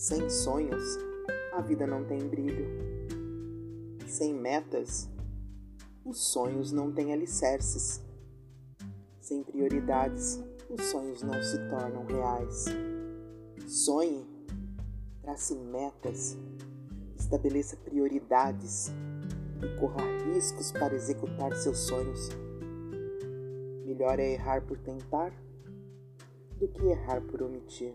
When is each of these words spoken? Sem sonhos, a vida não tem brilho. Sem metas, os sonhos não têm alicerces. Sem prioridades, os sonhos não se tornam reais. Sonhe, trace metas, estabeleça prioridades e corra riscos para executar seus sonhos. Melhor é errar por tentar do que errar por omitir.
Sem 0.00 0.30
sonhos, 0.30 0.98
a 1.52 1.60
vida 1.60 1.86
não 1.86 2.02
tem 2.02 2.26
brilho. 2.26 2.66
Sem 4.06 4.32
metas, 4.32 5.10
os 6.02 6.16
sonhos 6.16 6.72
não 6.72 6.90
têm 6.90 7.12
alicerces. 7.12 8.00
Sem 9.20 9.42
prioridades, 9.42 10.42
os 10.70 10.86
sonhos 10.86 11.22
não 11.22 11.34
se 11.42 11.58
tornam 11.68 12.06
reais. 12.06 12.64
Sonhe, 13.66 14.26
trace 15.20 15.54
metas, 15.54 16.34
estabeleça 17.14 17.76
prioridades 17.76 18.90
e 19.62 19.78
corra 19.78 20.00
riscos 20.32 20.72
para 20.72 20.94
executar 20.94 21.54
seus 21.56 21.76
sonhos. 21.78 22.30
Melhor 23.84 24.18
é 24.18 24.32
errar 24.32 24.62
por 24.62 24.78
tentar 24.78 25.30
do 26.58 26.66
que 26.68 26.86
errar 26.86 27.20
por 27.20 27.42
omitir. 27.42 27.94